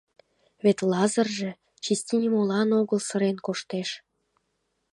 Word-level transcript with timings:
Вет 0.63 0.79
Лазырже 0.91 1.51
чисти 1.83 2.13
нимолан 2.21 2.69
огыл 2.79 2.99
сырен 3.07 3.37
коштеш. 3.45 3.89